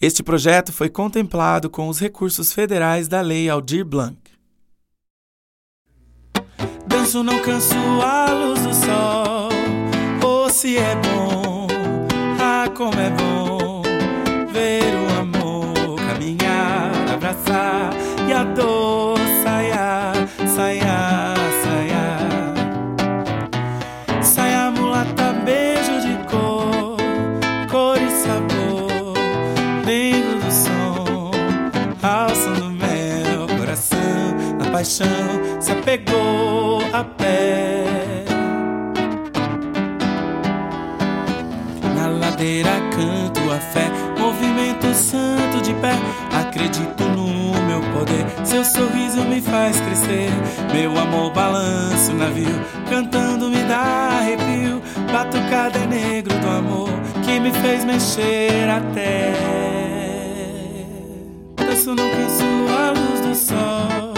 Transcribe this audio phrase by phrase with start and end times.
[0.00, 4.16] Este projeto foi contemplado com os recursos federais da Lei Aldir Blanc.
[6.86, 9.50] Danço, não canso a luz do sol.
[10.24, 11.66] Oh, se é bom,
[12.40, 13.82] ah, como é bom
[14.50, 17.92] ver o amor caminhar, abraçar
[18.26, 20.12] e a dor saia,
[20.46, 21.29] saia,
[34.80, 37.84] paixão se apegou a pé.
[41.94, 45.92] Na ladeira canto a fé, movimento santo de pé.
[46.32, 50.30] Acredito no meu poder, seu sorriso me faz crescer.
[50.72, 52.58] Meu amor balança o navio,
[52.88, 54.80] cantando me dá arrepio.
[55.12, 56.88] Batucada é negro do amor
[57.22, 59.34] que me fez mexer até.
[61.56, 62.44] Danço não canso
[62.78, 64.09] a luz do sol.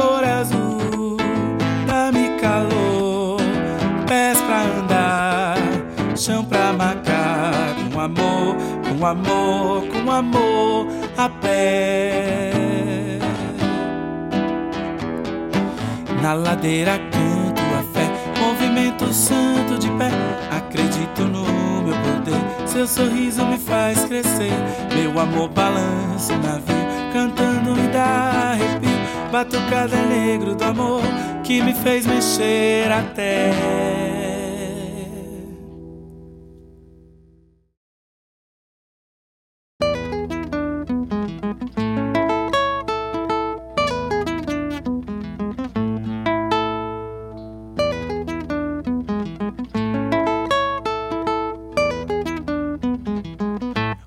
[0.00, 1.16] Cor azul,
[1.86, 3.38] dá-me calor,
[4.06, 5.56] pés pra andar,
[6.16, 8.56] chão pra marcar, com amor,
[8.88, 10.86] com amor, com amor
[11.18, 12.52] a pé.
[16.22, 20.10] Na ladeira canto a fé, movimento santo de pé.
[20.50, 21.44] Acredito no
[21.82, 24.52] meu poder, seu sorriso me faz crescer.
[24.94, 28.69] Meu amor balança o navio, cantando me dá.
[29.30, 31.02] Batucada é negro do amor
[31.44, 33.50] que me fez mexer até.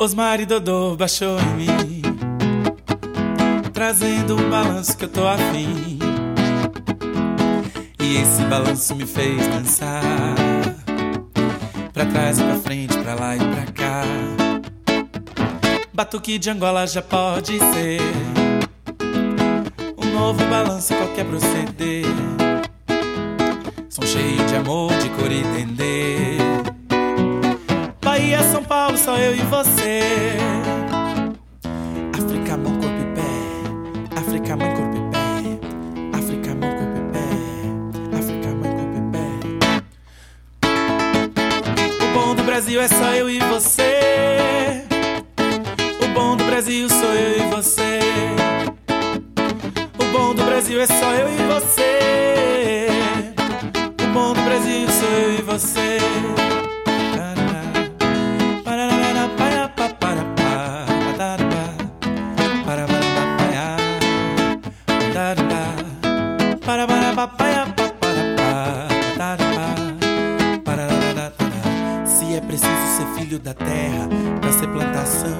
[0.00, 1.97] Osmar e Dodô baixou em mim,
[3.78, 6.00] trazendo um balanço que eu tô afim.
[8.00, 10.34] E esse balanço me fez dançar,
[11.92, 14.02] pra trás e pra frente, pra lá e pra cá.
[15.92, 18.00] Batuque de Angola já pode ser
[19.96, 22.04] um novo balanço, qualquer proceder.
[23.88, 26.38] Som cheio de amor, de cor e dendê.
[28.02, 30.38] Bahia, São Paulo, só eu e você.
[73.38, 74.08] Filho da terra
[74.40, 75.38] pra ser plantação,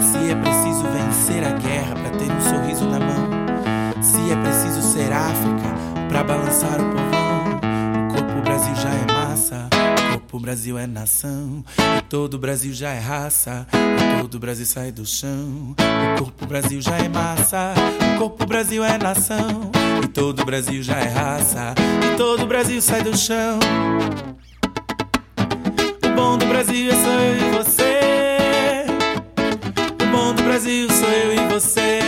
[0.00, 4.82] se é preciso vencer a guerra pra ter um sorriso na mão, se é preciso
[4.82, 5.74] ser África
[6.08, 11.64] pra balançar o povão, o corpo Brasil já é massa, o corpo Brasil é nação,
[11.98, 15.74] e todo Brasil já é raça, e todo Brasil sai do chão,
[16.16, 17.74] o corpo Brasil já é massa,
[18.14, 19.70] o corpo Brasil é nação,
[20.02, 21.74] e todo Brasil já é raça,
[22.12, 23.58] e todo Brasil sai do chão.
[26.58, 28.00] Brasil só eu e você.
[30.02, 32.00] O bom do Brasil sou eu e você.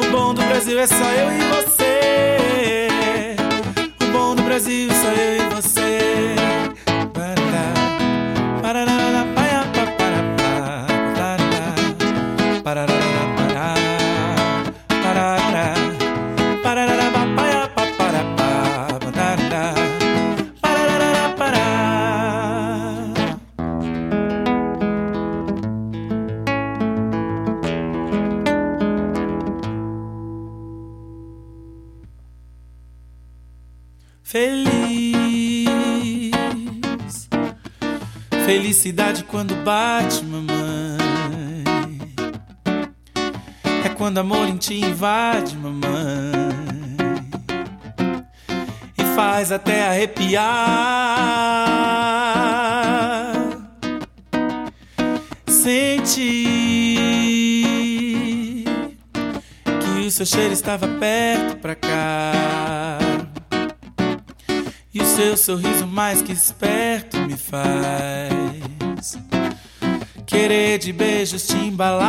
[0.00, 2.96] O bom do Brasil é só eu e você.
[4.02, 5.98] O bom do Brasil sou eu e você.
[38.78, 40.96] Felicidade quando bate, mamãe.
[43.84, 45.90] É quando amor em ti invade, mamãe.
[48.96, 50.44] E faz até arrepiar.
[55.48, 56.44] Senti
[59.64, 62.98] que o seu cheiro estava perto pra cá.
[64.94, 68.57] E o seu sorriso mais que esperto me faz
[70.38, 72.08] querer de beijos te embalar.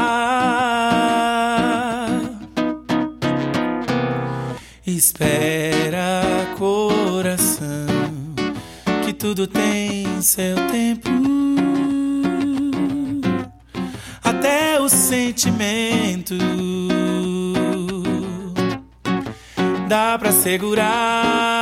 [4.86, 6.22] Espera,
[6.56, 7.88] coração,
[9.04, 11.10] que tudo tem seu tempo.
[14.24, 16.36] Até o sentimento
[19.88, 21.59] dá pra segurar.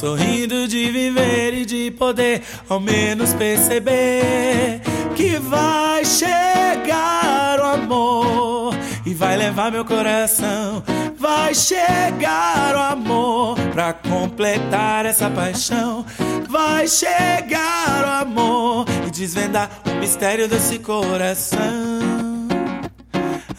[0.00, 4.80] Sorrindo de viver e de poder ao menos perceber
[5.14, 8.74] que vai chegar o amor
[9.04, 10.82] e vai levar meu coração.
[11.18, 16.06] Vai chegar o amor pra completar essa paixão.
[16.48, 21.60] Vai chegar o amor e desvendar o mistério desse coração.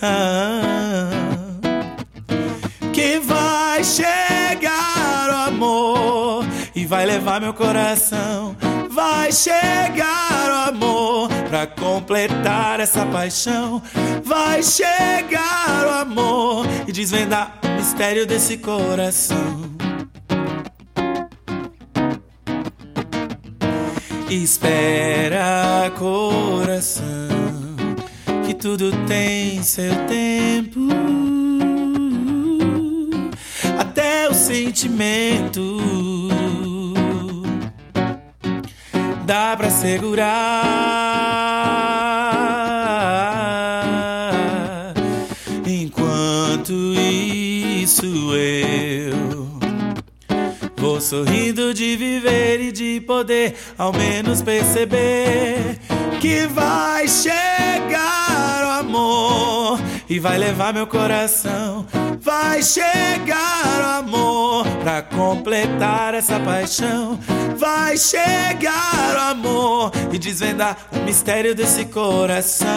[0.02, 1.12] Ah,
[2.92, 4.31] que vai chegar
[6.92, 8.54] vai levar meu coração.
[8.90, 13.82] Vai chegar o amor pra completar essa paixão.
[14.26, 19.72] Vai chegar o amor e desvendar o mistério desse coração.
[24.30, 27.06] Espera, coração,
[28.46, 30.90] que tudo tem seu tempo.
[33.80, 36.11] Até o sentimento
[39.32, 40.34] dá pra segurar.
[45.66, 49.48] Enquanto isso eu
[50.76, 55.80] vou sorrindo de viver e de poder ao menos perceber
[56.20, 59.80] que vai chegar o amor
[60.10, 61.86] e vai levar meu coração.
[62.34, 67.20] Vai chegar o amor pra completar essa paixão.
[67.58, 72.70] Vai chegar o amor e desvendar o mistério desse coração.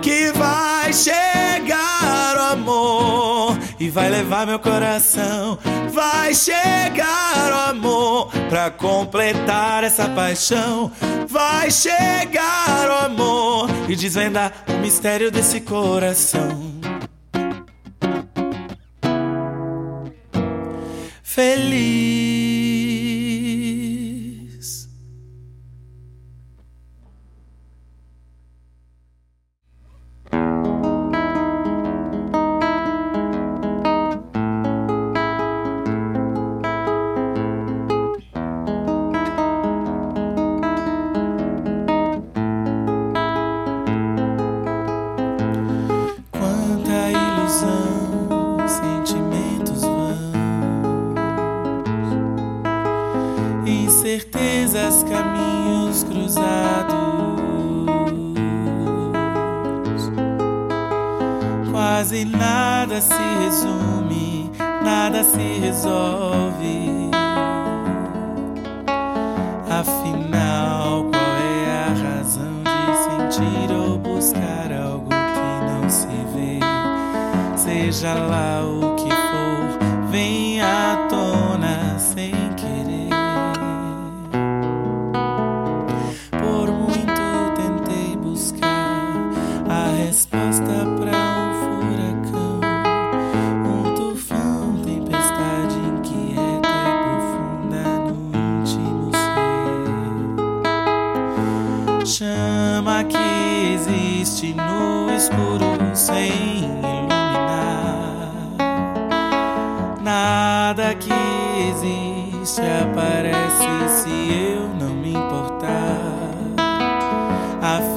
[0.00, 5.58] Que vai chegar o amor e vai levar meu coração.
[5.92, 10.90] Vai chegar o amor pra completar essa paixão.
[11.28, 16.89] Vai chegar o amor e desvendar o mistério desse coração.
[63.00, 63.14] Se
[63.44, 64.50] resume,
[64.82, 66.99] nada se resolve.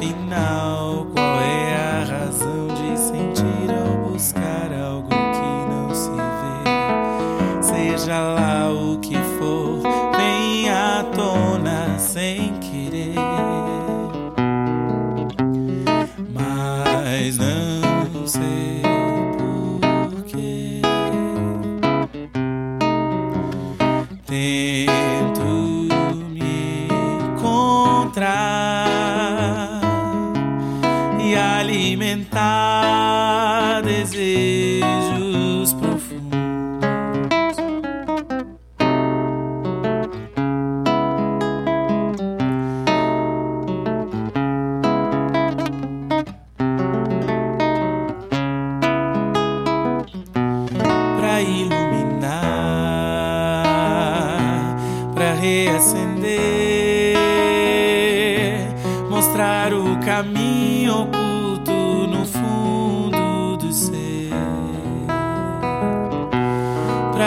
[0.04, 0.53] Afinal,
[31.36, 32.34] alimentar
[33.84, 36.13] desejos profundos.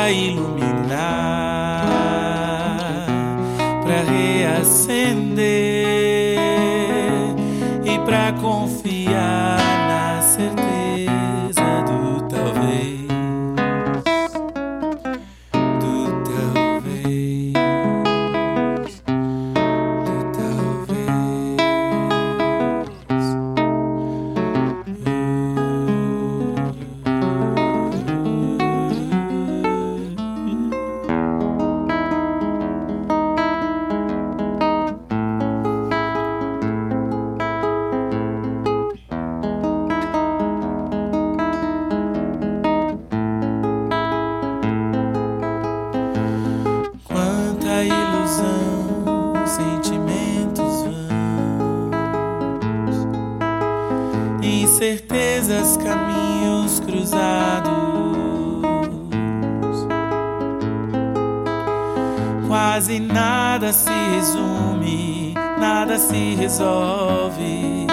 [0.06, 1.88] Pra iluminar,
[3.82, 5.42] pra reacender
[7.84, 8.95] e pra confiar
[63.06, 67.86] nada se resume, nada se resolve.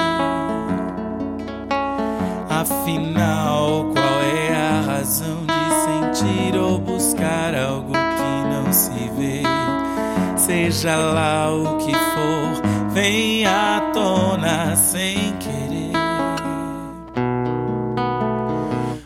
[2.49, 9.43] Afinal, qual é a razão de sentir ou buscar algo que não se vê?
[10.37, 15.93] Seja lá o que for, vem à tona sem querer.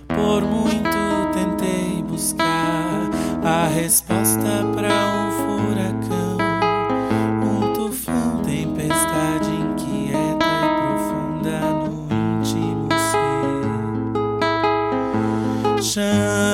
[0.07, 0.97] Por muito
[1.33, 3.09] tentei buscar
[3.43, 4.66] a resposta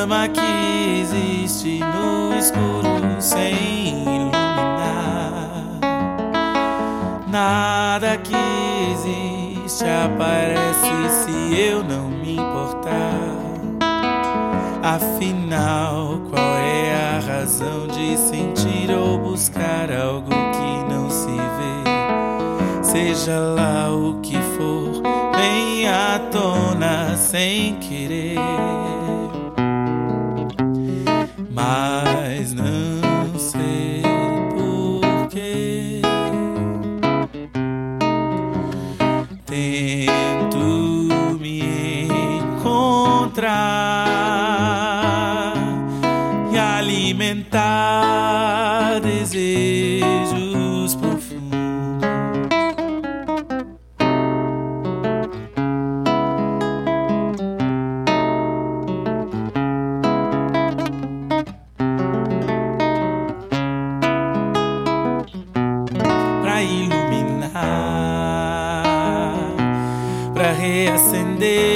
[0.03, 5.53] Chama que existe no escuro sem iluminar.
[7.25, 8.35] Nada que
[8.91, 10.91] existe aparece
[11.23, 13.29] se eu não me importar.
[14.83, 22.83] Afinal, qual é a razão de sentir ou buscar algo que não se vê?
[22.83, 25.01] Seja lá o que for,
[25.33, 29.02] vem à tona sem querer.
[31.73, 32.12] Mas
[71.39, 71.72] reacender,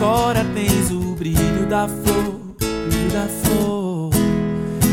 [0.00, 4.10] Agora tens o brilho da flor, brilho da flor.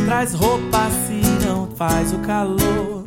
[0.03, 3.05] Traz roupa se não faz o calor.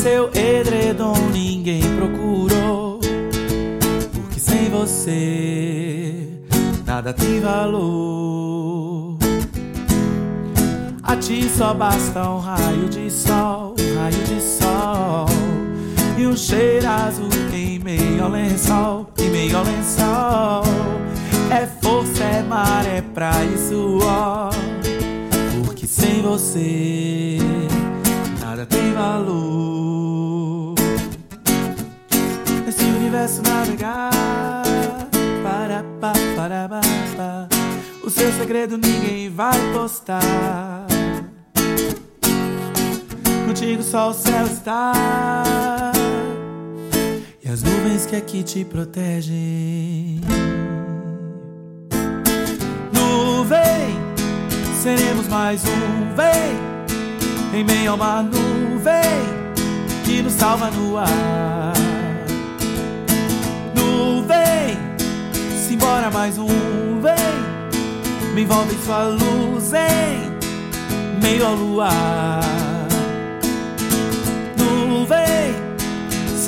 [0.00, 3.00] Seu edredom ninguém procurou,
[4.12, 6.28] porque sem você
[6.86, 9.16] nada tem valor.
[11.02, 15.47] A ti só basta um raio de sol, um raio de sol.
[16.26, 20.62] Um cheiro azul em meio ao lençol, em meio ao lençol.
[21.50, 24.50] É força, é mar, é praia e suor.
[25.64, 27.38] Porque sem você
[28.40, 30.74] nada tem valor.
[32.66, 34.10] Nesse universo navegar,
[35.42, 37.48] para, para, para.
[38.04, 40.86] O seu segredo ninguém vai postar.
[43.46, 45.92] Contigo só o céu está
[47.50, 50.20] as nuvens que aqui te protegem.
[52.92, 53.96] Nuvem,
[54.74, 58.92] seremos mais um, vem, em meio a uma nuvem
[60.04, 61.72] que nos salva no ar.
[63.74, 64.76] Nuvem,
[65.66, 72.48] simbora mais um, vem, me envolve em sua luz, em meio ao luar.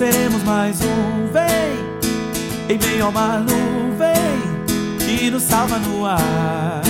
[0.00, 6.80] Seremos mais um, vem, em meio ao mar nuvem que nos salva no ar.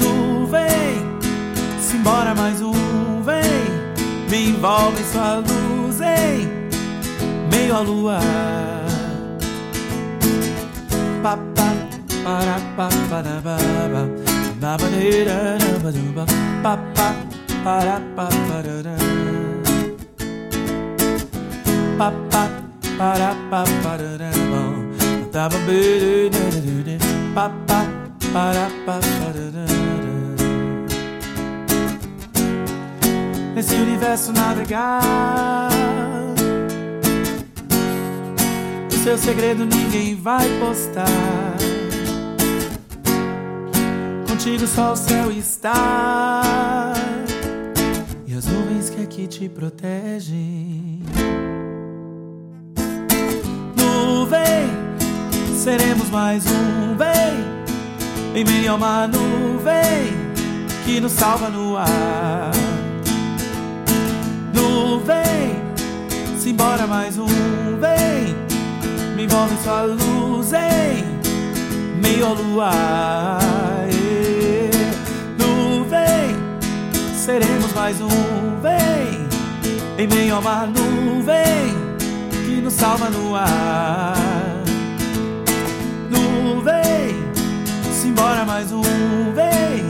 [0.00, 1.20] Nuvem,
[1.78, 6.48] simbora mais um, vem, me envolve em sua luz, em
[7.48, 8.20] meio ao luar.
[11.22, 11.72] Pa, pa,
[12.24, 13.56] para, pa, para, ba,
[13.92, 14.08] ba,
[14.60, 17.14] na maneira, na pa, pa,
[17.62, 19.43] para, pa, para,
[21.98, 22.48] pa pa
[22.98, 24.24] para pa para
[33.54, 35.70] nesse universo navegar
[38.90, 41.06] o seu segredo ninguém vai postar.
[44.26, 46.42] Contigo só o céu está
[48.26, 50.93] e as nuvens que aqui te protegem
[55.64, 60.12] seremos mais um, vem, em meio a uma nuvem
[60.84, 62.50] que nos salva no ar.
[64.52, 65.56] Nuvem,
[66.38, 67.26] simbora mais um,
[67.80, 68.36] vem,
[69.16, 71.02] me envolve sua luz, em
[71.98, 73.38] meio ao luar.
[75.38, 76.36] Nuvem,
[77.16, 79.26] seremos mais um, vem,
[79.96, 81.74] em meio a uma nuvem
[82.44, 84.33] que nos salva no ar.
[88.14, 88.82] Embora mais um
[89.34, 89.84] vem.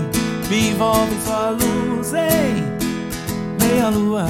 [0.48, 2.64] Me envolve sua luz, em
[3.60, 4.26] Meia lua